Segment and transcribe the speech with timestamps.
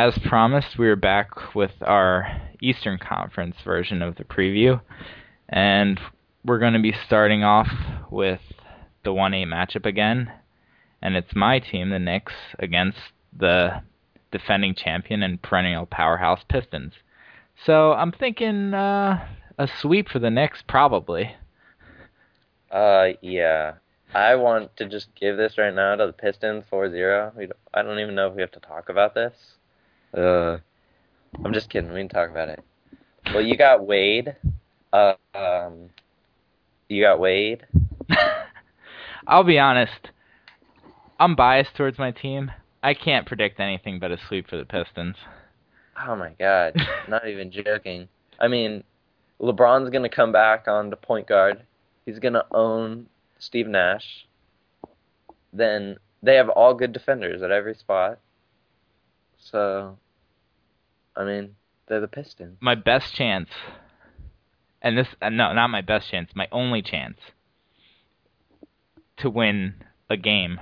[0.00, 2.26] as promised, we are back with our
[2.62, 4.80] Eastern Conference version of the preview,
[5.50, 6.00] and
[6.42, 7.68] we're going to be starting off
[8.10, 8.40] with
[9.04, 10.32] the 1-8 matchup again,
[11.02, 12.96] and it's my team, the Knicks, against
[13.38, 13.82] the
[14.32, 16.94] defending champion and perennial powerhouse Pistons.
[17.66, 19.28] So I'm thinking uh,
[19.58, 21.36] a sweep for the Knicks, probably.
[22.70, 23.74] Uh, yeah.
[24.14, 27.36] I want to just give this right now to the Pistons 4-0.
[27.36, 29.34] We don't, I don't even know if we have to talk about this.
[30.16, 30.58] Uh,
[31.44, 31.92] I'm just kidding.
[31.92, 32.64] We can talk about it.
[33.32, 34.36] Well, you got Wade.
[34.92, 35.90] Uh, um,
[36.88, 37.64] you got Wade.
[39.26, 40.10] I'll be honest.
[41.18, 42.50] I'm biased towards my team.
[42.82, 45.16] I can't predict anything but a sweep for the Pistons.
[46.06, 46.74] Oh my god,
[47.08, 48.08] not even joking.
[48.40, 48.82] I mean,
[49.40, 51.62] LeBron's gonna come back on the point guard.
[52.06, 53.06] He's gonna own
[53.38, 54.26] Steve Nash.
[55.52, 58.18] Then they have all good defenders at every spot.
[59.40, 59.98] So,
[61.16, 62.58] I mean, they're the Pistons.
[62.60, 63.48] My best chance,
[64.80, 67.18] and this uh, no, not my best chance, my only chance
[69.16, 69.74] to win
[70.08, 70.60] a game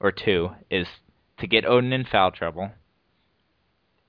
[0.00, 0.86] or two is
[1.38, 2.70] to get Oden in foul trouble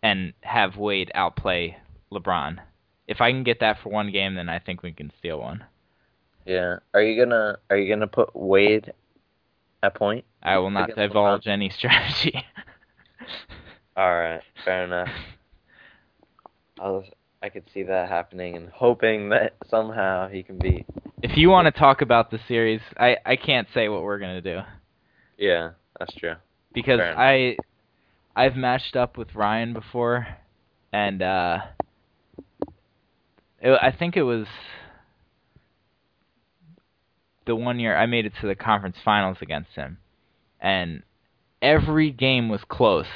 [0.02, 1.78] and have Wade outplay
[2.11, 2.58] LeBron.
[3.08, 5.66] If I can get that for one game, then I think we can steal one.
[6.45, 6.78] Yeah.
[6.94, 8.94] Are you gonna Are you gonna put Wade
[9.83, 10.26] at point?
[10.42, 12.44] I will not divulge any strategy.
[13.98, 15.10] All right, fair enough.
[16.80, 17.06] I was,
[17.44, 20.86] I could see that happening and hoping that somehow he can beat.
[21.22, 24.42] if you want to talk about the series, I I can't say what we're gonna
[24.42, 24.62] do
[25.38, 26.36] Yeah, that's true.
[26.73, 27.58] because I
[28.36, 30.26] I've matched up with Ryan before,
[30.94, 31.58] and uh,
[33.62, 34.48] it, I think it was
[37.45, 39.98] the one year I made it to the conference finals against him,
[40.60, 41.04] and
[41.62, 43.08] every game was close,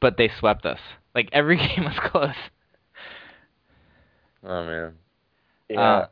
[0.00, 0.80] but they swept us.
[1.14, 2.34] Like every game was close.
[4.44, 4.94] Oh man.
[5.68, 5.80] Yeah.
[5.80, 6.06] Uh,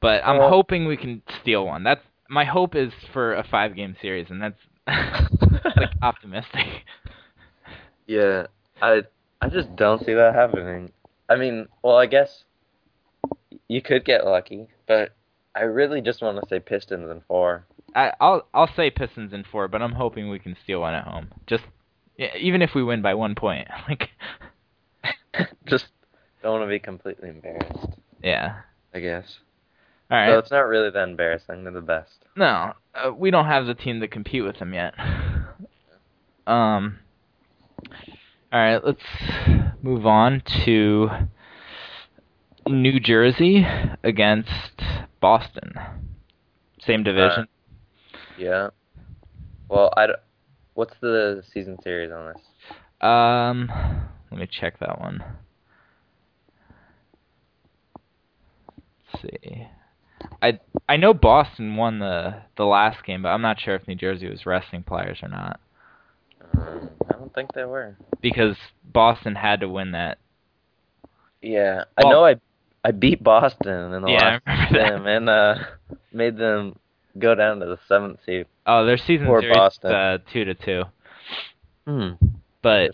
[0.00, 1.84] But I'm Well- hoping we can steal one.
[1.84, 4.60] That's my hope is for a five game series, and that's
[5.76, 6.84] like optimistic.
[8.06, 8.46] yeah.
[8.80, 9.02] I
[9.40, 10.92] I just don't see that happening.
[11.28, 12.44] I mean, well, I guess
[13.68, 15.14] you could get lucky, but
[15.54, 17.64] I really just want to say Pistons in four.
[17.94, 21.06] I, I'll I'll say Pistons in four, but I'm hoping we can steal one at
[21.06, 21.28] home.
[21.46, 21.64] Just
[22.38, 24.10] even if we win by one point, like
[25.66, 25.86] just
[26.42, 27.88] don't want to be completely embarrassed.
[28.22, 28.60] yeah.
[28.94, 29.38] I guess.
[30.10, 30.28] All right.
[30.28, 31.64] So it's not really that embarrassing.
[31.64, 32.26] They're the best.
[32.36, 34.94] No, uh, we don't have the team to compete with them yet.
[36.44, 36.98] Um.
[38.52, 39.04] All right, let's
[39.80, 41.08] move on to
[42.66, 43.64] New Jersey
[44.02, 44.82] against
[45.20, 45.72] Boston.
[46.80, 47.46] Same division.
[48.36, 48.70] Yeah.
[49.68, 50.08] Well, I.
[50.74, 52.42] What's the season series on this?
[53.00, 53.68] Um,
[54.30, 55.22] let me check that one.
[59.12, 59.68] Let's see.
[60.42, 63.94] I I know Boston won the the last game, but I'm not sure if New
[63.96, 65.60] Jersey was resting players or not
[66.54, 67.96] Um, I don't think they were.
[68.20, 70.18] because Boston had to win that.
[71.42, 72.24] Yeah, I know.
[72.24, 72.36] I
[72.84, 74.40] I beat Boston in the Yeah, last
[74.70, 75.56] game and uh,
[76.12, 76.76] made them
[77.18, 78.46] go down to the seventh seed.
[78.66, 79.92] Oh, their season Poor series Boston.
[79.92, 80.82] uh, two to two.
[81.86, 82.10] Hmm.
[82.62, 82.92] But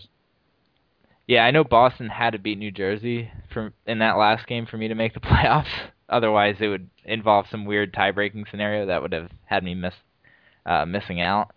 [1.27, 4.77] yeah, I know Boston had to beat New Jersey for in that last game for
[4.77, 5.67] me to make the playoffs.
[6.09, 9.93] Otherwise, it would involve some weird tie-breaking scenario that would have had me miss
[10.65, 11.51] uh, missing out.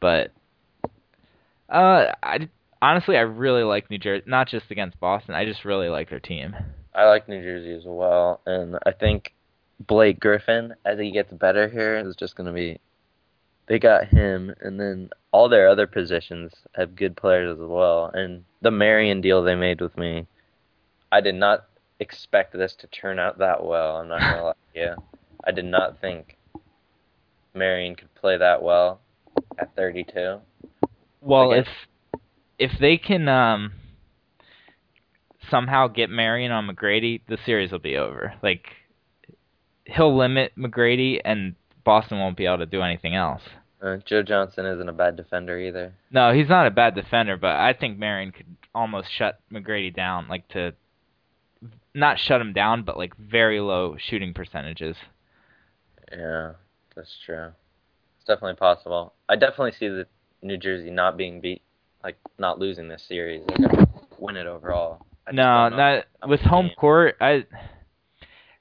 [0.00, 0.32] But
[1.68, 2.48] uh, I
[2.80, 5.34] honestly I really like New Jersey, not just against Boston.
[5.34, 6.54] I just really like their team.
[6.94, 9.34] I like New Jersey as well, and I think
[9.80, 12.80] Blake Griffin, as he gets better here, is just going to be.
[13.68, 18.10] They got him, and then all their other positions have good players as well.
[18.14, 20.26] And the Marion deal they made with me,
[21.10, 21.66] I did not
[21.98, 23.96] expect this to turn out that well.
[23.96, 24.94] I'm not gonna lie to you.
[25.44, 26.36] I did not think
[27.54, 29.00] Marion could play that well
[29.58, 30.38] at 32.
[31.20, 31.66] Well, if
[32.58, 33.72] if they can um
[35.50, 38.34] somehow get Marion on McGrady, the series will be over.
[38.42, 38.66] Like
[39.86, 41.54] he'll limit McGrady, and
[41.84, 43.42] Boston won't be able to do anything else.
[43.80, 45.94] Uh, Joe Johnson isn't a bad defender either.
[46.10, 50.28] No, he's not a bad defender, but I think Marion could almost shut McGrady down,
[50.28, 50.74] like to
[51.94, 54.96] not shut him down, but like very low shooting percentages.
[56.10, 56.52] Yeah,
[56.94, 57.52] that's true.
[58.16, 59.12] It's definitely possible.
[59.28, 60.06] I definitely see the
[60.42, 61.62] New Jersey not being beat,
[62.02, 63.42] like not losing this series.
[63.46, 63.88] They're gonna
[64.18, 65.04] win it overall.
[65.26, 67.16] I No, not with home court.
[67.20, 67.44] I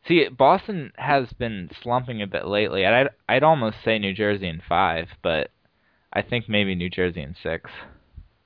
[0.07, 2.85] see Boston has been slumping a bit lately.
[2.85, 5.51] I'd I'd almost say New Jersey in five, but
[6.13, 7.69] I think maybe New Jersey in six.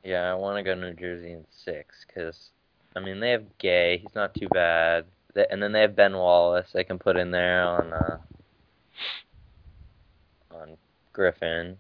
[0.04, 2.50] Yeah, I want to go New Jersey in six because,
[2.96, 4.00] I mean, they have Gay.
[4.02, 5.06] He's not too bad.
[5.36, 6.70] They, and then they have Ben Wallace.
[6.74, 8.18] They can put in there on uh,
[10.52, 10.78] on
[11.14, 11.78] Griffin.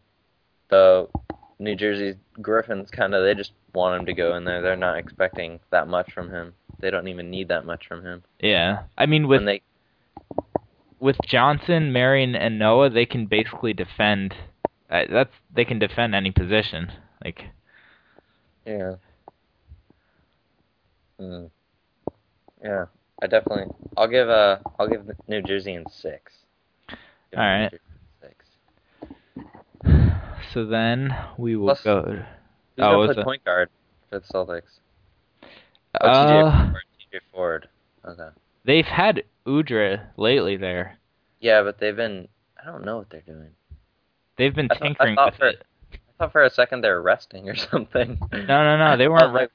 [0.69, 1.09] Though
[1.57, 4.61] New Jersey's Griffin's kind of they just want him to go in there.
[4.61, 6.53] They're not expecting that much from him.
[6.79, 8.23] They don't even need that much from him.
[8.39, 9.61] Yeah, I mean with and they
[10.99, 14.33] with Johnson, Marion, and Noah, they can basically defend.
[14.89, 16.91] Uh, that's they can defend any position.
[17.23, 17.43] Like
[18.65, 18.95] yeah.
[21.19, 21.49] Mm.
[22.63, 22.85] Yeah,
[23.21, 23.73] I definitely.
[23.97, 26.33] I'll give uh I'll give New Jersey in six.
[26.87, 27.71] Give All right.
[28.21, 28.35] Six.
[30.53, 32.03] so, then we will Plus- go.
[32.05, 33.69] Who's Oh, gonna was play point guard
[34.09, 34.79] for the Celtics?
[36.01, 36.83] Oh, Uh, TJ Ford.
[37.13, 37.69] TJ Ford.
[38.05, 38.29] Okay.
[38.65, 40.97] They've had Udra lately there.
[41.39, 42.27] Yeah, but they've been.
[42.61, 43.51] I don't know what they're doing.
[44.37, 45.63] They've been I thought- I tinkering thought with for- it.
[45.93, 48.17] I thought for a second they were resting or something.
[48.31, 48.97] No, no, no.
[48.97, 49.33] They weren't.
[49.33, 49.51] like,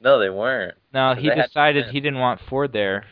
[0.00, 0.74] no, they weren't.
[0.92, 3.04] no, he decided he didn't want Ford there.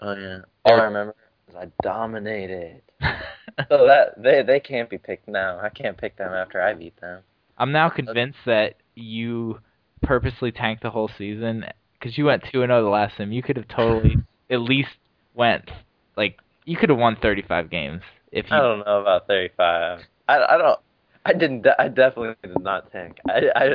[0.00, 0.38] Oh yeah.
[0.64, 1.14] All I remember
[1.48, 2.82] is I dominated.
[3.00, 5.58] so that they they can't be picked now.
[5.60, 7.22] I can't pick them after I beat them.
[7.58, 9.60] I'm now convinced that you
[10.02, 11.64] purposely tanked the whole season
[12.04, 13.32] because you went two and zero the last time.
[13.32, 14.16] You could have totally
[14.50, 14.90] at least
[15.34, 15.70] went
[16.16, 18.56] like you could have won 35 games if you.
[18.56, 20.00] I don't know about 35.
[20.28, 20.80] I, I don't.
[21.24, 21.66] I didn't.
[21.78, 23.18] I definitely did not tank.
[23.28, 23.68] I I,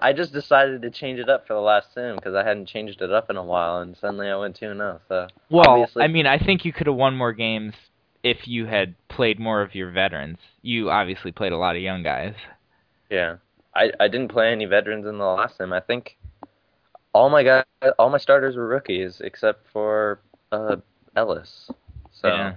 [0.00, 3.02] I just decided to change it up for the last sim because I hadn't changed
[3.02, 5.00] it up in a while, and suddenly I went two and zero.
[5.08, 7.74] So well, obviously- I mean, I think you could have won more games
[8.22, 10.38] if you had played more of your veterans.
[10.62, 12.34] You obviously played a lot of young guys.
[13.10, 13.36] yeah,
[13.74, 15.72] I I didn't play any veterans in the last sim.
[15.72, 16.16] I think
[17.14, 17.64] all my guys,
[17.98, 20.20] all my starters were rookies except for
[20.50, 20.76] uh
[21.16, 21.70] Ellis.
[22.12, 22.54] So Yeah.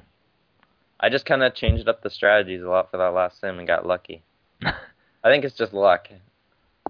[0.99, 3.67] I just kind of changed up the strategies a lot for that last sim and
[3.67, 4.23] got lucky.
[4.63, 6.07] I think it's just luck,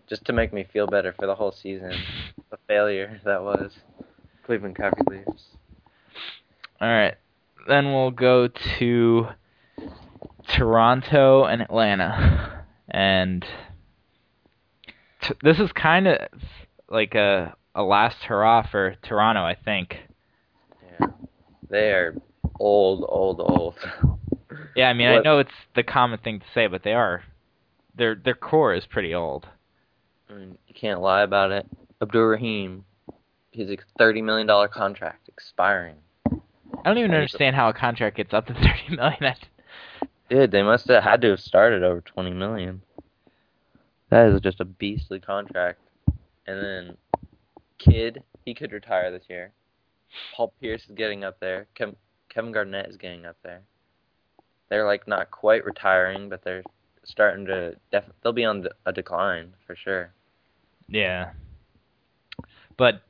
[0.07, 1.93] just to make me feel better for the whole season.
[2.51, 3.73] The failure that was
[4.45, 5.45] Cleveland Cavaliers.
[6.79, 7.15] All right.
[7.67, 8.47] Then we'll go
[8.77, 9.27] to
[10.47, 12.63] Toronto and Atlanta.
[12.87, 13.43] And
[15.21, 16.27] t- this is kind of
[16.89, 19.97] like a a last hurrah for Toronto, I think.
[20.99, 21.07] Yeah,
[21.69, 22.15] they are
[22.59, 23.75] old, old, old.
[24.75, 27.23] Yeah, I mean, I know it's the common thing to say, but they are
[27.95, 29.47] their their core is pretty old.
[30.29, 31.65] I mean, you can't lie about it.
[32.01, 32.83] Abdur Rahim,
[33.51, 35.95] his thirty million dollar contract expiring.
[36.25, 38.53] I don't even Yeah, he's a- understand how a contract gets up to
[38.87, 39.35] 30 million.
[40.29, 42.81] Dude, they must have had to have started over twenty million.
[44.09, 45.79] That is just a beastly contract.
[46.47, 46.97] And then,
[47.79, 49.51] Kidd, he could retire this year.
[50.35, 51.67] Paul Pierce is getting up there.
[51.79, 51.95] Kev-
[52.29, 53.61] Kevin Garnett is getting up there.
[54.69, 56.63] They're like not quite retiring, but they're
[57.03, 57.75] starting to.
[57.91, 60.13] Def- they'll be on a decline for sure.
[60.87, 61.31] Yeah.
[62.77, 63.01] But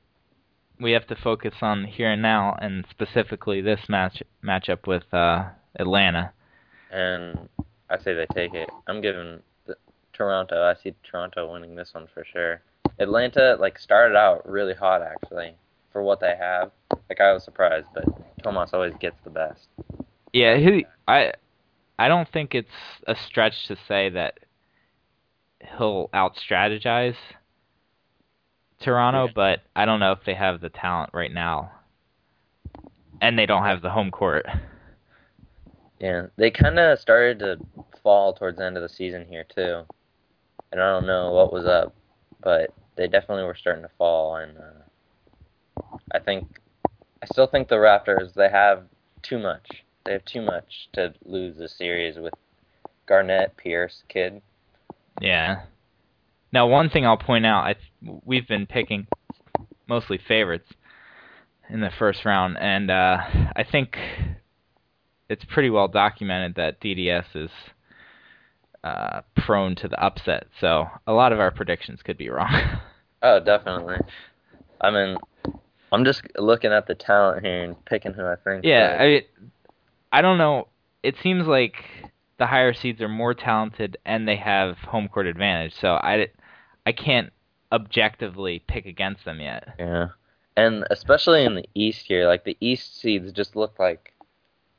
[0.79, 5.49] we have to focus on here and now, and specifically this match matchup with uh,
[5.79, 6.31] Atlanta.
[6.91, 7.49] and
[7.89, 8.69] I say they take it.
[8.87, 9.75] I'm giving the,
[10.13, 10.63] Toronto.
[10.63, 12.61] I see Toronto winning this one for sure.
[12.99, 15.55] Atlanta like started out really hot actually
[15.91, 16.71] for what they have.
[17.09, 18.05] Like I was surprised, but
[18.43, 19.67] Tomas always gets the best.
[20.33, 21.33] Yeah, he, I
[21.97, 22.67] I don't think it's
[23.07, 24.39] a stretch to say that
[25.77, 27.15] he'll out strategize
[28.79, 29.31] Toronto, Yeah.
[29.33, 31.71] but I don't know if they have the talent right now.
[33.21, 34.45] And they don't have the home court.
[35.99, 37.57] Yeah, they kind of started to
[38.03, 39.83] fall towards the end of the season here too,
[40.71, 41.95] and I don't know what was up,
[42.43, 45.81] but they definitely were starting to fall, and uh,
[46.13, 46.59] I think
[47.21, 48.83] I still think the Raptors they have
[49.21, 49.65] too much.
[50.05, 52.33] They have too much to lose the series with
[53.07, 54.41] Garnett, Pierce, Kidd.
[55.21, 55.63] Yeah.
[56.51, 57.75] Now, one thing I'll point out, I
[58.23, 59.07] we've been picking
[59.87, 60.71] mostly favorites
[61.69, 63.17] in the first round, and uh,
[63.55, 63.97] I think
[65.29, 67.49] it's pretty well documented that DDS is
[68.85, 70.45] uh, prone to the upset.
[70.61, 72.53] So a lot of our predictions could be wrong.
[73.23, 73.95] Oh, definitely.
[74.81, 75.17] I mean,
[75.91, 78.63] I'm just looking at the talent here and picking who I think.
[78.63, 79.25] yeah, I
[80.11, 80.67] I don't know.
[81.01, 81.73] It seems like
[82.37, 85.73] the higher seeds are more talented and they have home court advantage.
[85.73, 86.27] So I
[86.85, 87.31] I can't
[87.71, 89.73] objectively pick against them yet.
[89.79, 90.09] Yeah.
[90.55, 94.13] And especially in the East here, like the East seeds just look like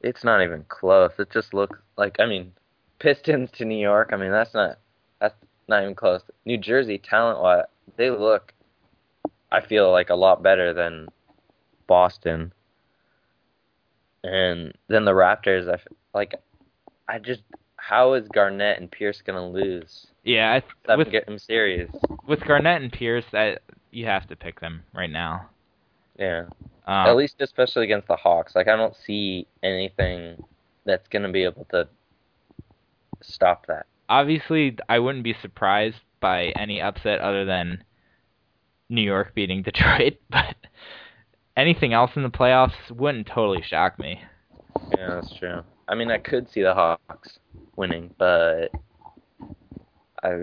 [0.02, 1.12] it's not even close.
[1.18, 2.52] It just looks like I mean,
[2.98, 4.10] Pistons to New York.
[4.12, 4.78] I mean, that's not
[5.20, 5.34] that's
[5.68, 6.22] not even close.
[6.44, 7.64] New Jersey, talent wise,
[7.96, 8.52] they look.
[9.52, 11.08] I feel like a lot better than
[11.86, 12.52] Boston.
[14.24, 15.78] And then the Raptors, I
[16.16, 16.34] like.
[17.08, 17.42] I just
[17.76, 21.88] how is Garnett and Pierce gonna lose Yeah, I, seven with game series?
[22.26, 23.62] with Garnett and Pierce, that
[23.92, 25.48] you have to pick them right now.
[26.18, 26.46] Yeah,
[26.86, 28.56] Um, at least especially against the Hawks.
[28.56, 30.42] Like I don't see anything
[30.84, 31.86] that's gonna be able to
[33.22, 33.86] stop that.
[34.08, 37.84] obviously, I wouldn't be surprised by any upset other than
[38.88, 40.56] New York beating Detroit, but
[41.56, 44.20] anything else in the playoffs wouldn't totally shock me.
[44.96, 45.62] Yeah, that's true.
[45.88, 47.38] I mean, I could see the Hawks
[47.76, 48.68] winning, but
[50.22, 50.42] I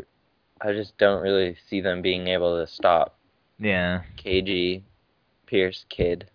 [0.62, 3.18] I just don't really see them being able to stop
[3.60, 4.04] Yeah.
[4.18, 4.82] KG,
[5.46, 6.30] Pierce, Kidd,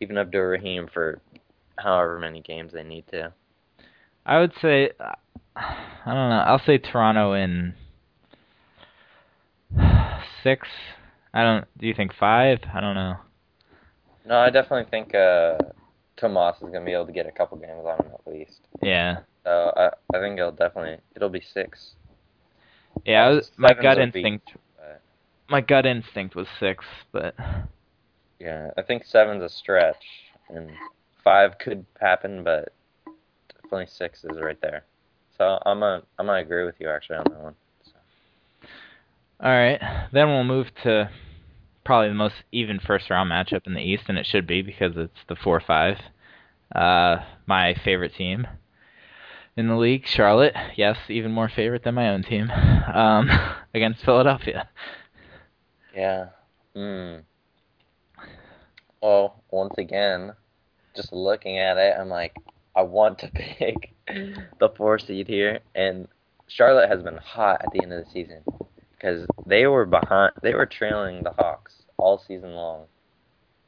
[0.00, 1.20] even Abdur Rahim for
[1.78, 3.32] however many games they need to.
[4.26, 4.90] I would say,
[5.54, 5.64] I
[6.04, 6.44] don't know.
[6.46, 7.74] I'll say Toronto in
[10.42, 10.66] six.
[11.32, 11.64] I don't.
[11.78, 12.58] Do you think five?
[12.74, 13.16] I don't know.
[14.26, 15.58] No, I definitely think uh,
[16.16, 18.60] Tomas is gonna be able to get a couple games on him at least.
[18.82, 19.18] Yeah.
[19.44, 21.94] So I I think it'll definitely it'll be six.
[23.04, 23.28] Yeah.
[23.30, 24.50] Was, my gut a beat, instinct.
[24.76, 25.02] but-
[25.48, 27.36] My gut instinct was six, but
[28.40, 30.02] Yeah, I think seven's a stretch,
[30.48, 30.70] and
[31.22, 32.72] five could happen, but
[33.66, 34.84] definitely six is right there.
[35.36, 37.54] So I'm gonna I'm gonna agree with you actually on that one.
[37.84, 37.92] So,
[39.40, 39.80] all right.
[40.12, 41.10] Then we'll move to
[41.84, 44.92] probably the most even first round matchup in the East, and it should be because
[44.96, 45.98] it's the four five.
[46.74, 48.46] Uh, my favorite team
[49.56, 50.54] in the league, Charlotte.
[50.76, 52.50] Yes, even more favorite than my own team.
[52.50, 53.30] Um,
[53.74, 54.68] against Philadelphia.
[55.94, 56.28] yeah.
[56.74, 57.16] Hmm.
[59.02, 60.32] Well, once again,
[60.96, 62.34] just looking at it, I'm like,
[62.76, 66.06] I want to pick the four seed here, and
[66.46, 68.42] Charlotte has been hot at the end of the season
[68.92, 72.84] because they were behind, they were trailing the Hawks all season long,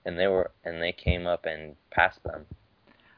[0.04, 2.44] and they were and they came up and passed them.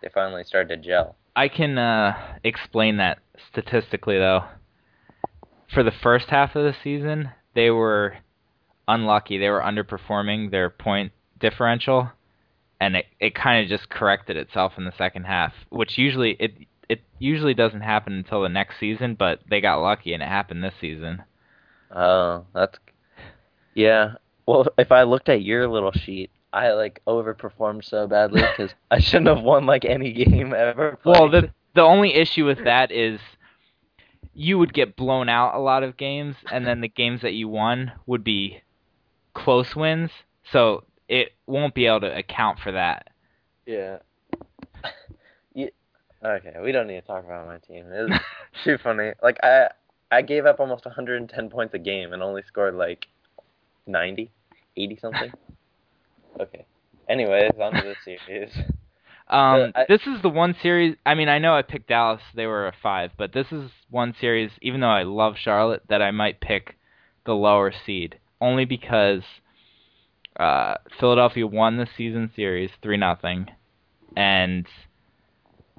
[0.02, 1.16] They finally started to gel.
[1.36, 3.18] I can uh, explain that
[3.50, 4.44] statistically, though.
[5.72, 8.16] For the first half of the season, they were
[8.88, 9.38] unlucky.
[9.38, 12.10] They were underperforming their point differential,
[12.80, 16.54] and it, it kind of just corrected itself in the second half, which usually it
[16.88, 19.14] it usually doesn't happen until the next season.
[19.14, 21.22] But they got lucky, and it happened this season.
[21.94, 22.78] Oh, that's
[23.74, 24.14] yeah.
[24.46, 28.98] Well, if I looked at your little sheet, I like overperformed so badly because I
[28.98, 30.98] shouldn't have won like any game ever.
[31.04, 33.20] Well, the the only issue with that is
[34.32, 37.48] you would get blown out a lot of games, and then the games that you
[37.48, 38.62] won would be
[39.34, 40.10] close wins.
[40.50, 43.08] So it won't be able to account for that.
[43.66, 43.98] yeah.
[46.22, 47.86] Okay, we don't need to talk about my team.
[47.90, 48.12] It's
[48.64, 49.12] too funny.
[49.22, 49.68] Like I,
[50.10, 53.06] I gave up almost 110 points a game and only scored like
[53.86, 54.30] 90,
[54.76, 55.32] 80 something.
[56.40, 56.66] okay.
[57.08, 58.50] Anyways, on to the series.
[59.28, 60.96] Um, I- this is the one series.
[61.06, 64.14] I mean, I know I picked Dallas; they were a five, but this is one
[64.20, 64.50] series.
[64.60, 66.76] Even though I love Charlotte, that I might pick
[67.24, 69.22] the lower seed only because
[70.40, 73.46] uh, Philadelphia won the season series three nothing,
[74.16, 74.66] and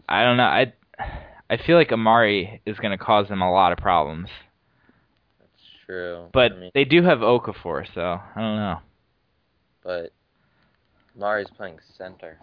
[0.07, 0.43] I don't know.
[0.43, 0.73] I
[1.49, 4.29] I feel like Amari is going to cause them a lot of problems,
[5.39, 6.27] That's true.
[6.33, 8.01] but I mean, they do have Okafor, so
[8.35, 8.77] I don't know.
[9.83, 10.11] but
[11.17, 12.37] Mari's playing center.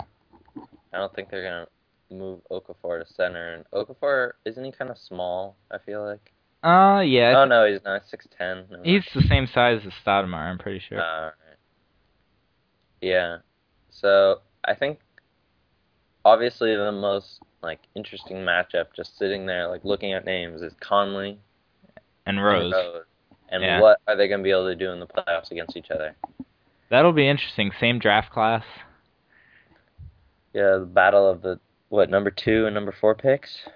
[0.92, 1.66] I don't think they're gonna
[2.10, 3.54] move Okafor to center.
[3.54, 5.56] And Okafor isn't he kind of small?
[5.70, 6.32] I feel like.
[6.64, 8.02] Uh, yeah, Oh no, he's not.
[8.10, 8.64] Six ten.
[8.82, 10.50] he's the same size as Stoudemire.
[10.50, 11.00] I'm pretty sure.
[11.00, 11.32] Alright.
[13.00, 13.38] Yeah.
[13.90, 14.98] So I think
[16.24, 21.38] obviously the most like interesting matchup, just sitting there like looking at names, is Conley
[22.26, 22.72] and and Rose.
[22.72, 23.02] Rose.
[23.50, 23.80] And Yeah.
[23.80, 26.14] what are they gonna be able to do in the playoffs against each other?
[26.90, 27.70] That'll be interesting.
[27.80, 28.64] Same draft class.
[30.54, 33.66] Yeah, the battle of the what number two and number four picks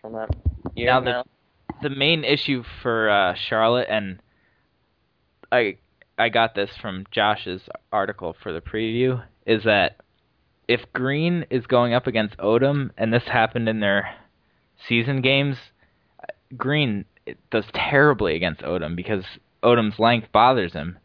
[0.00, 0.30] from that
[0.74, 1.22] year Now now.
[1.22, 1.28] the-
[1.88, 4.20] The main issue for uh, Charlotte, and
[5.52, 5.76] I
[6.18, 9.96] I got this from Josh's article for the preview, is that
[10.66, 14.14] if Green is going up against Odom, and this happened in their
[14.86, 15.56] season games,
[16.56, 17.04] Green
[17.50, 19.24] does terribly against Odom because
[19.62, 20.98] Odom's length bothers him.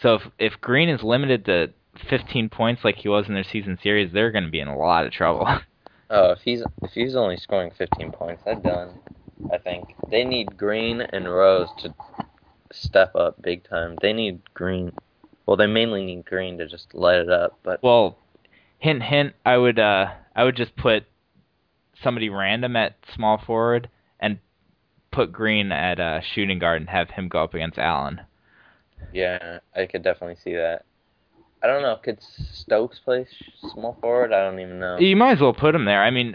[0.00, 1.72] So if if Green is limited to
[2.08, 4.76] 15 points like he was in their season series, they're going to be in a
[4.76, 5.46] lot of trouble.
[6.12, 8.98] Oh, if he's if he's only scoring 15 points, they're done.
[9.52, 11.94] I think they need Green and Rose to
[12.72, 13.96] step up big time.
[14.00, 14.92] They need Green.
[15.46, 17.58] Well, they mainly need Green to just light it up.
[17.62, 18.18] But Well,
[18.78, 21.04] hint hint, I would uh I would just put
[22.02, 23.88] somebody random at small forward
[24.20, 24.38] and
[25.10, 28.20] put Green at uh shooting guard and have him go up against Allen.
[29.12, 30.84] yeah, I could definitely see that.
[31.62, 31.96] I don't know.
[32.02, 33.26] Could Stokes play
[33.72, 34.32] small forward?
[34.32, 34.98] I don't even know.
[34.98, 36.02] You might as well put him there.
[36.02, 36.34] I mean,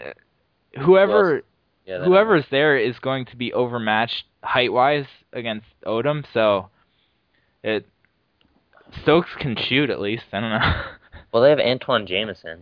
[0.78, 1.42] whoever
[1.86, 6.68] Yeah, whoever's there is going to be overmatched height wise against Odom, so
[7.62, 7.86] it
[9.02, 10.24] Stokes can shoot at least.
[10.32, 10.82] I don't know.
[11.32, 12.60] Well, they have Antawn Jamison.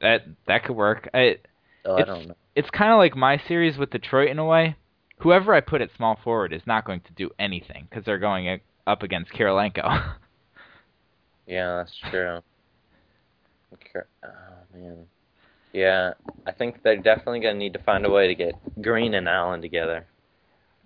[0.00, 1.08] that that could work.
[1.12, 1.36] I,
[1.84, 2.34] So I don't know.
[2.54, 4.76] it's kind of like my series with Detroit in a way.
[5.18, 8.60] Whoever I put at small forward is not going to do anything because they're going
[8.86, 10.14] up against Kirilenko.
[11.46, 12.38] Yeah, that's true.
[14.24, 14.28] Oh
[14.72, 15.06] man.
[15.74, 16.14] Yeah,
[16.46, 19.60] I think they're definitely gonna need to find a way to get Green and Allen
[19.60, 20.06] together.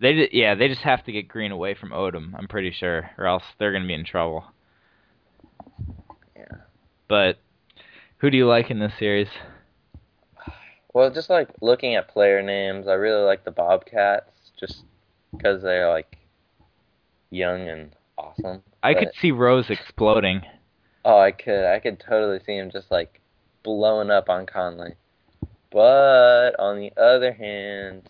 [0.01, 2.33] they yeah, they just have to get Green away from Odom.
[2.35, 4.45] I'm pretty sure, or else they're going to be in trouble.
[6.35, 6.57] Yeah.
[7.07, 7.37] But
[8.19, 9.29] who do you like in this series?
[10.95, 14.85] Well, just like looking at player names, I really like the Bobcats just
[15.37, 16.17] because they're like
[17.31, 18.63] young and awesome.
[18.83, 20.43] I But- could see Rose exploding.
[21.05, 21.65] Oh, I could.
[21.67, 23.21] I could totally see him just like
[23.63, 24.95] blowing up on Conley.
[25.71, 28.09] But on the other hand,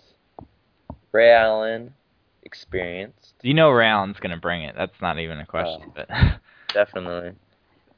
[1.12, 1.94] Ray Allen,
[2.42, 4.74] experienced, You know Ray Allen's going to bring it.
[4.76, 5.82] That's not even a question.
[5.86, 5.92] Oh.
[5.94, 6.08] But
[6.74, 7.32] definitely.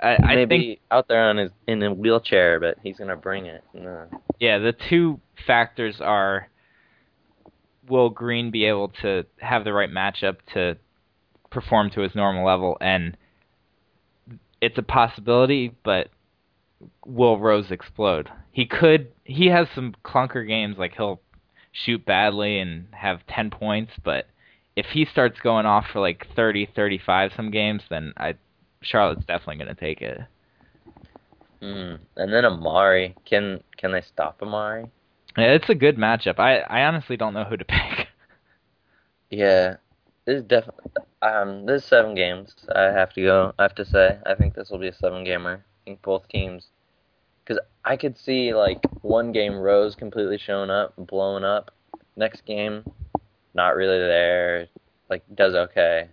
[0.01, 3.45] I, I Maybe think out there on his in a wheelchair, but he's gonna bring
[3.45, 3.63] it.
[3.75, 4.07] No.
[4.11, 6.49] Uh, yeah, the two factors are
[7.87, 10.79] will Green be able to have the right matchup to
[11.51, 13.17] perform to his normal level and
[14.61, 16.09] it's a possibility, but
[17.05, 18.31] will Rose explode?
[18.53, 21.21] He could he has some clunker games like he'll
[21.73, 24.27] shoot badly and have 10 points, but
[24.77, 28.35] if he starts going off for like 30, 35 some games, then I
[28.83, 30.21] Charlotte's definitely going to take it.
[31.63, 31.99] Mm.
[32.17, 34.91] And then Amari, can can they stop Amari?
[35.37, 36.39] Yeah, it's a good matchup.
[36.39, 38.09] I I honestly don't know who to pick.
[39.31, 39.77] Yeah,
[40.25, 40.91] this is definitely.
[41.23, 42.55] Um, this is seven games.
[42.75, 43.53] I have to go.
[43.59, 45.65] I have to say, I think this will be a seven gamer.
[45.91, 46.69] Think both teams,
[47.43, 51.73] because I could see like one game Rose completely showing up, blowing up.
[52.15, 52.85] Next game,
[53.55, 54.69] not really there.
[55.09, 56.09] Like does okay.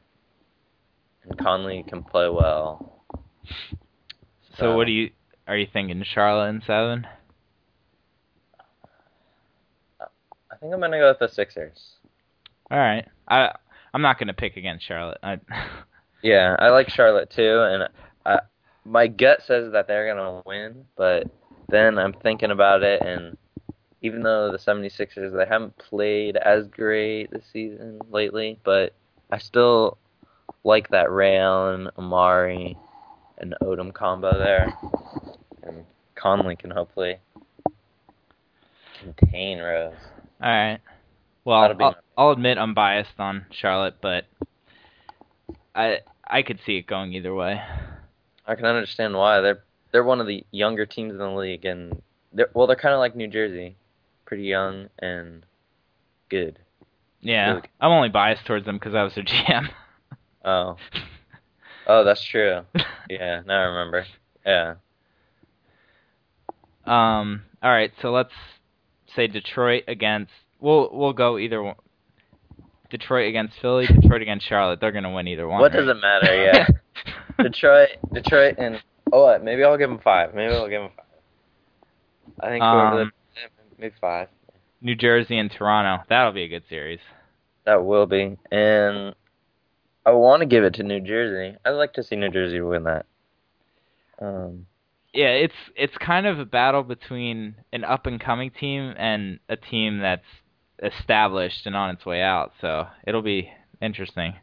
[1.24, 3.04] And Conley can play well.
[4.58, 5.12] So what do you
[5.47, 7.06] are you thinking Charlotte and 7?
[10.02, 11.97] I think I'm gonna go with the Sixers.
[12.71, 13.08] All right.
[13.28, 13.52] I
[13.93, 15.19] I'm not going to pick against Charlotte.
[15.21, 15.38] I
[16.23, 17.84] Yeah, I like Charlotte too, and
[18.25, 18.39] I,
[18.88, 21.28] my gut says that they're gonna win, but
[21.69, 23.38] then I'm thinking about it, and
[24.02, 28.93] even though the 76ers they haven't played as great this season lately, but
[29.32, 29.97] I still
[30.63, 32.78] like that Ray Allen, Amari,
[33.38, 34.73] and Odom combo there,
[35.63, 35.84] and
[36.15, 37.17] Conley can hopefully
[39.00, 39.93] contain Rose.
[40.41, 40.80] All right.
[41.43, 41.95] Well, I'll, nice.
[42.17, 44.26] I'll admit I'm biased on Charlotte, but
[45.76, 47.62] I I could see it going either way.
[48.47, 52.01] I can understand why they're they're one of the younger teams in the league, and
[52.33, 53.75] they're well, they're kind of like New Jersey,
[54.25, 55.45] pretty young and
[56.29, 56.60] good.
[57.21, 57.49] Yeah.
[57.49, 57.62] Really?
[57.81, 59.69] I'm only biased towards them because I was their GM.
[60.45, 60.77] Oh,
[61.88, 62.62] oh, that's true.
[63.10, 64.05] Yeah, now I remember.
[64.45, 64.75] Yeah,
[66.88, 67.43] um.
[67.62, 67.91] All right.
[68.01, 68.33] So let's
[69.15, 70.31] say Detroit against.
[70.60, 71.75] We'll we'll go either one.
[72.89, 74.80] Detroit against Philly, Detroit against Charlotte.
[74.80, 75.60] They're gonna win either one.
[75.62, 75.80] what right?
[75.80, 76.36] does it matter?
[76.43, 76.67] Yeah,
[77.43, 80.34] Detroit, Detroit, and oh, what, maybe I'll give them five.
[80.34, 81.06] Maybe I'll give them five.
[82.39, 83.12] I think Um,
[83.78, 84.30] maybe five.
[84.82, 86.04] New Jersey and Toronto.
[86.10, 87.00] That'll be a good series.
[87.65, 89.13] That will be, and
[90.06, 91.58] I want to give it to New Jersey.
[91.65, 93.06] I'd like to see New Jersey win that.
[94.21, 94.65] Um,
[95.13, 99.56] Yeah, it's it's kind of a battle between an up and coming team and a
[99.58, 100.23] team that's
[100.82, 102.54] established and on its way out.
[102.62, 104.36] So it'll be interesting.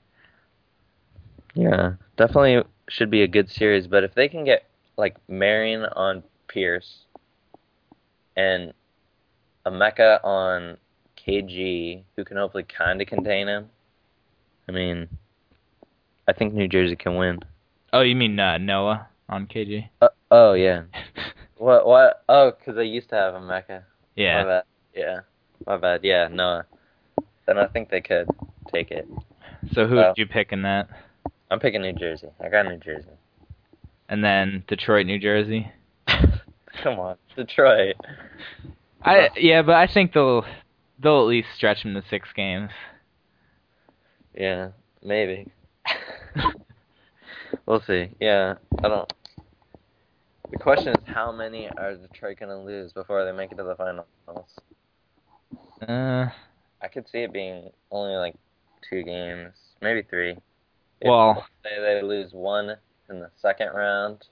[1.54, 3.86] Yeah, definitely should be a good series.
[3.86, 4.64] But if they can get
[4.96, 7.04] like Marion on Pierce
[8.36, 8.72] and
[9.64, 10.76] a Mecca on
[11.16, 13.70] KG, who can hopefully kind of contain him,
[14.68, 15.08] I mean,
[16.26, 17.40] I think New Jersey can win.
[17.92, 19.88] Oh, you mean uh, Noah on KG?
[20.00, 20.82] Uh, oh yeah.
[21.56, 21.86] What?
[21.86, 22.24] What?
[22.28, 23.84] Oh, because they used to have a Mecca.
[24.16, 24.62] Yeah.
[24.94, 25.20] Yeah.
[25.66, 26.00] My bad.
[26.02, 26.28] Yeah.
[26.30, 26.62] No.
[27.46, 28.28] Then I think they could
[28.72, 29.06] take it.
[29.72, 30.08] So who Oh.
[30.14, 30.88] did you pick in that?
[31.50, 32.28] I'm picking New Jersey.
[32.40, 33.08] I got New Jersey.
[34.08, 35.70] And then Detroit, New Jersey.
[36.82, 37.96] Come on, Detroit.
[39.02, 40.44] I yeah, but I think they'll
[40.98, 42.70] they'll at least stretch them to six games.
[44.34, 44.70] Yeah,
[45.02, 45.46] maybe.
[47.66, 48.10] we'll see.
[48.20, 49.12] Yeah, I don't.
[50.50, 53.76] The question is, how many are Detroit gonna lose before they make it to the
[53.76, 54.06] finals?
[55.86, 56.26] Uh,
[56.82, 58.34] I could see it being only like
[58.88, 60.32] two games, maybe three.
[61.00, 62.76] If, Well- say they lose one
[63.10, 64.24] in the second round,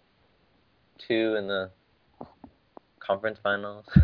[1.07, 1.71] two in the
[3.01, 3.85] conference finals.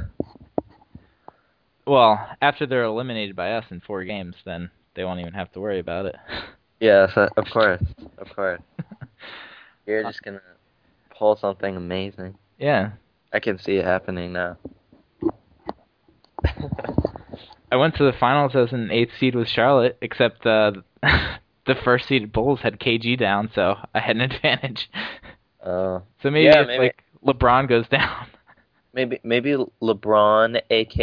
[1.87, 5.61] Well, after they're eliminated by us in four games, then they won't even have to
[5.61, 6.17] worry about it.
[6.81, 7.83] Yeah, of course,
[8.19, 8.61] of course.
[9.87, 10.41] You're just gonna
[11.19, 12.37] pull something amazing.
[12.59, 12.91] yeah.
[13.33, 14.59] I can see it happening now.
[17.71, 22.09] I went to the finals as an eighth seed with Charlotte, except uh, the first
[22.09, 24.89] seed Bulls had KG down, so I had an advantage.
[25.63, 28.27] Uh, So maybe Yeah, it's maybe- like LeBron goes down.
[28.95, 30.99] maybe maybe LeBron, AK,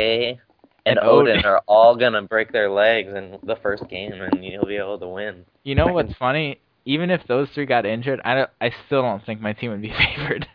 [0.88, 1.46] and, And Oden Oden.
[1.46, 5.08] are all gonna break their legs in the first game, and you'll be able to
[5.08, 5.46] win.
[5.64, 6.60] You know what's funny?
[6.86, 9.82] Even if those three got injured, I don't, I still don't think my team would
[9.82, 10.48] be favored.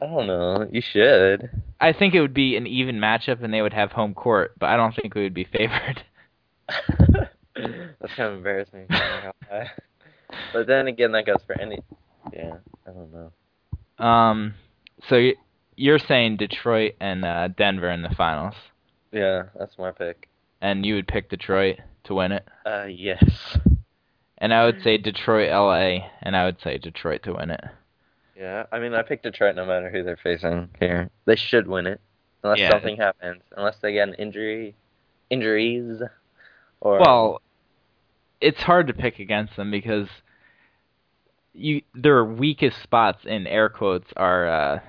[0.00, 0.68] I don't know.
[0.70, 1.50] You should.
[1.80, 4.68] I think it would be an even matchup and they would have home court, but
[4.68, 6.02] I don't think we would be favored.
[7.56, 8.86] That's kind of embarrassing.
[8.90, 9.70] I'm not gonna lie.
[10.52, 11.78] but then again, that goes for any.
[12.32, 12.56] Yeah,
[12.86, 14.04] I don't know.
[14.04, 14.54] Um,
[15.08, 15.30] so
[15.76, 18.54] you're saying Detroit and uh, Denver in the finals,
[19.12, 20.28] Yeah, that's my pick.
[20.60, 23.24] and you would pick Detroit to win it, Uh, yes.
[24.38, 27.60] and I would say Detroit, LA, and I would say Detroit to win it.
[28.38, 31.10] Yeah, I mean, I picked Detroit no matter who they're facing here.
[31.24, 32.00] They should win it,
[32.42, 32.70] unless Yeah.
[32.70, 33.42] something happens.
[33.56, 34.74] Unless they get an injury,
[35.30, 36.02] injuries,
[36.80, 37.40] or Well,
[38.40, 40.08] it's hard to pick against them because
[41.54, 44.80] you their weakest spots in air quotes are uh,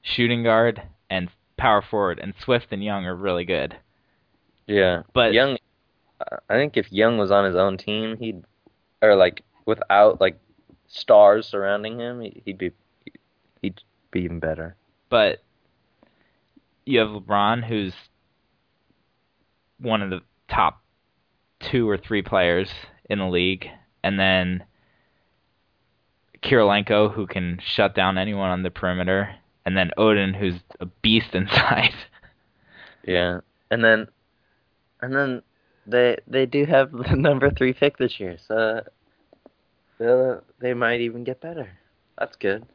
[0.00, 3.76] shooting guard and power forward, and Swift and Young are really good.
[4.66, 5.02] yeah.
[5.12, 5.58] But Young,
[6.48, 8.42] I think if Young was on his own team, he'd,
[9.02, 10.38] or like without like
[10.88, 12.72] stars surrounding him, he'd be,
[13.64, 14.76] he'd be even better.
[15.10, 15.42] but
[16.86, 17.94] you have LeBron, who's
[19.78, 20.82] one of the top
[21.58, 22.68] two or three players
[23.08, 23.66] in the league,
[24.02, 24.64] and then
[26.42, 31.28] Kirilenko, who can shut down anyone on the perimeter, and then Oden, who's a beast
[31.34, 31.94] inside.
[33.06, 34.08] Yeah, and then,
[35.00, 35.42] and then
[35.86, 38.82] they they do have the number three pick this year, so
[39.98, 41.70] they they might even get better.
[42.18, 42.66] That's good.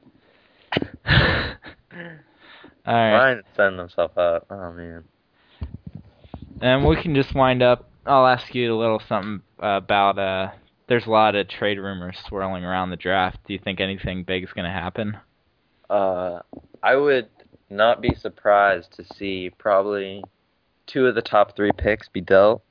[2.85, 4.45] All right, Ryan's setting himself up.
[4.49, 5.03] Oh man.
[6.61, 7.89] and we can just wind up.
[8.05, 10.17] I'll ask you a little something about.
[10.17, 10.51] uh
[10.87, 13.37] There's a lot of trade rumors swirling around the draft.
[13.45, 15.17] Do you think anything big is going to happen?
[15.89, 16.39] Uh,
[16.81, 17.29] I would
[17.69, 20.23] not be surprised to see probably
[20.87, 22.63] two of the top three picks be dealt.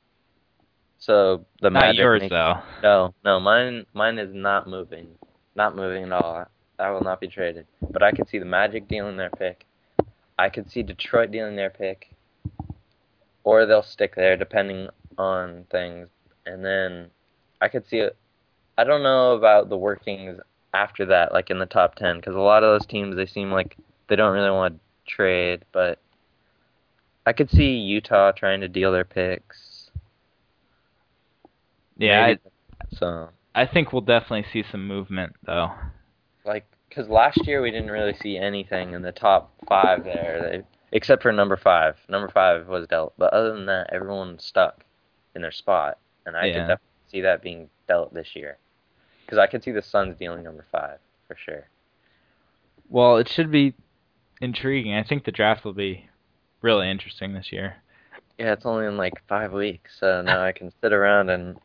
[0.99, 2.55] So the Not Magic yours make- though.
[2.83, 5.09] No, no, mine mine is not moving.
[5.55, 6.47] Not moving at all.
[6.79, 7.67] That will not be traded.
[7.91, 9.67] But I could see the Magic dealing their pick.
[10.39, 12.11] I could see Detroit dealing their pick.
[13.45, 16.09] Or they'll stick there depending on things.
[16.47, 17.11] And then
[17.61, 18.17] I could see it.
[18.77, 20.39] I don't know about the workings
[20.73, 23.51] after that, like in the top 10, because a lot of those teams, they seem
[23.51, 23.77] like
[24.09, 25.65] they don't really want to trade.
[25.73, 25.99] But
[27.27, 29.91] I could see Utah trying to deal their picks.
[31.97, 32.39] Yeah, I,
[32.97, 33.31] so.
[33.55, 35.73] I think we'll definitely see some movement though.
[36.49, 40.63] Like because last year we didn't really see anything in the top five there, they,
[40.91, 41.97] except for number five.
[42.09, 44.85] Number five was dealt, but other than that, everyone stuck
[45.37, 46.53] in their spot, and I Yeah.
[46.55, 48.57] could definitely see that being dealt this year.
[49.25, 51.69] Because I could see the Suns dealing number five for sure.
[52.89, 53.75] Well, it should be
[54.41, 54.95] intriguing.
[54.95, 56.09] I think the draft will be
[56.63, 57.77] really interesting this year.
[58.39, 61.59] Yeah, it's only in like five weeks, so now I can sit around and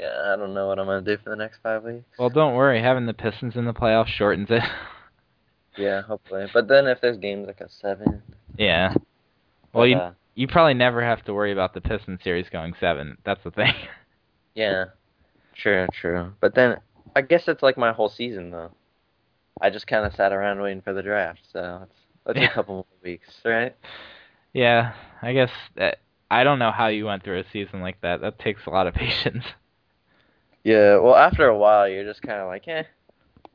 [0.00, 2.04] I don't know what I'm gonna do for the next five weeks.
[2.18, 4.62] Well, don't worry, having the Pistons in the playoffs shortens it.
[5.76, 6.46] yeah, hopefully.
[6.52, 8.22] But then if there's games like a seven,
[8.56, 8.94] yeah.
[9.72, 12.74] Well, but, you uh, you probably never have to worry about the Pistons series going
[12.80, 13.18] seven.
[13.24, 13.74] That's the thing.
[14.54, 14.86] Yeah,
[15.54, 16.32] true, true.
[16.40, 16.78] But then
[17.14, 18.72] I guess it's like my whole season though.
[19.60, 21.94] I just kind of sat around waiting for the draft, so it's
[22.26, 22.50] it's Yeah.
[22.50, 23.76] a couple more weeks, right?
[24.52, 25.98] yeah, I guess that
[26.30, 28.20] I don't know how you went through a season like that.
[28.20, 29.44] That takes a lot of patience.
[30.64, 30.98] Yeah.
[30.98, 32.84] Well, after a while, you're just kind of like, eh.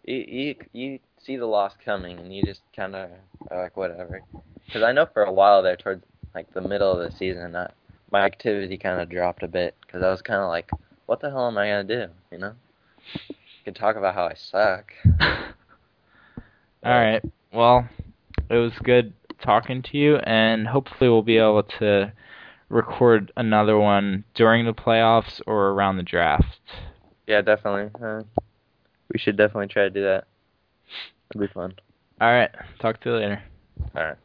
[0.06, 3.10] You you you see the loss coming, and you just kind of
[3.50, 4.22] like, whatever.
[4.66, 6.04] Because I know for a while there, towards
[6.36, 7.70] like the middle of the season, I,
[8.12, 10.70] my activity kind of dropped a bit because I was kind of like,
[11.06, 12.06] what the hell am I gonna do?
[12.32, 12.54] You know?
[13.30, 13.36] You
[13.66, 14.92] can talk about how I suck.
[16.86, 17.22] All right.
[17.54, 17.88] Well,
[18.50, 22.12] it was good talking to you, and hopefully we'll be able to
[22.70, 26.60] record another one during the playoffs or around the draft.
[27.28, 27.90] Yeah, definitely.
[28.02, 28.24] Uh,
[29.12, 30.26] we should definitely try to do that.
[31.32, 31.74] It'd be fun.
[32.22, 32.52] All right.
[32.80, 33.44] Talk to you later.
[33.96, 34.18] All right.